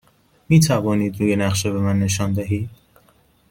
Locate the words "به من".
1.71-1.99